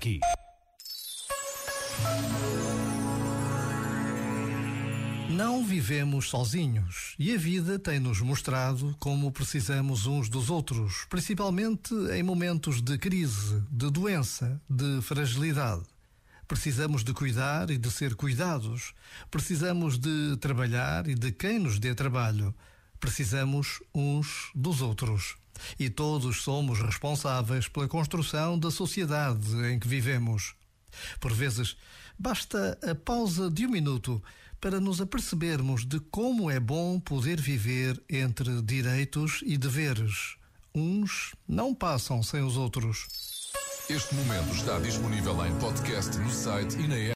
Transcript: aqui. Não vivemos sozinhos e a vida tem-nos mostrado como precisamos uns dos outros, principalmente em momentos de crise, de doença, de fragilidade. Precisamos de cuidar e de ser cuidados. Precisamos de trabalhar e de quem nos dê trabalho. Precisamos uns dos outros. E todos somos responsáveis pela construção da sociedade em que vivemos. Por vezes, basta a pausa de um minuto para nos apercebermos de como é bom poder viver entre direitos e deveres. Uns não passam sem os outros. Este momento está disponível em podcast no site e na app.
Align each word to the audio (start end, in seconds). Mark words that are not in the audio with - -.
aqui. 0.00 0.18
Não 5.28 5.62
vivemos 5.62 6.30
sozinhos 6.30 7.14
e 7.18 7.34
a 7.34 7.36
vida 7.36 7.78
tem-nos 7.78 8.20
mostrado 8.22 8.96
como 8.98 9.30
precisamos 9.30 10.06
uns 10.06 10.30
dos 10.30 10.48
outros, 10.48 11.04
principalmente 11.10 11.94
em 12.14 12.22
momentos 12.22 12.80
de 12.80 12.96
crise, 12.96 13.62
de 13.70 13.90
doença, 13.90 14.60
de 14.68 15.02
fragilidade. 15.02 15.82
Precisamos 16.48 17.04
de 17.04 17.12
cuidar 17.12 17.70
e 17.70 17.76
de 17.76 17.90
ser 17.90 18.14
cuidados. 18.14 18.94
Precisamos 19.30 19.98
de 19.98 20.36
trabalhar 20.38 21.06
e 21.08 21.14
de 21.14 21.30
quem 21.30 21.58
nos 21.58 21.78
dê 21.78 21.94
trabalho. 21.94 22.54
Precisamos 22.98 23.80
uns 23.94 24.50
dos 24.54 24.80
outros. 24.80 25.36
E 25.78 25.90
todos 25.90 26.42
somos 26.42 26.80
responsáveis 26.80 27.68
pela 27.68 27.88
construção 27.88 28.58
da 28.58 28.70
sociedade 28.70 29.54
em 29.66 29.78
que 29.78 29.88
vivemos. 29.88 30.54
Por 31.18 31.32
vezes, 31.32 31.76
basta 32.18 32.78
a 32.82 32.94
pausa 32.94 33.50
de 33.50 33.66
um 33.66 33.70
minuto 33.70 34.22
para 34.60 34.78
nos 34.78 35.00
apercebermos 35.00 35.86
de 35.86 35.98
como 35.98 36.50
é 36.50 36.60
bom 36.60 37.00
poder 37.00 37.40
viver 37.40 38.00
entre 38.08 38.60
direitos 38.62 39.42
e 39.46 39.56
deveres. 39.56 40.36
Uns 40.74 41.34
não 41.48 41.74
passam 41.74 42.22
sem 42.22 42.42
os 42.42 42.56
outros. 42.56 43.08
Este 43.88 44.14
momento 44.14 44.54
está 44.54 44.78
disponível 44.78 45.44
em 45.44 45.58
podcast 45.58 46.16
no 46.18 46.30
site 46.30 46.78
e 46.78 46.86
na 46.86 46.94
app. 46.94 47.08